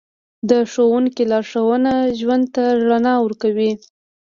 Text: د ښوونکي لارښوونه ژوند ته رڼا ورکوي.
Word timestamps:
د 0.49 0.51
ښوونکي 0.71 1.23
لارښوونه 1.31 1.93
ژوند 2.19 2.45
ته 2.55 2.63
رڼا 2.87 3.15
ورکوي. 3.21 3.71